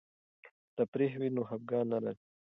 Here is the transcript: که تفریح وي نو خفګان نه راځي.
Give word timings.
که 0.43 0.49
تفریح 0.77 1.11
وي 1.19 1.29
نو 1.35 1.41
خفګان 1.49 1.85
نه 1.91 1.97
راځي. 2.03 2.25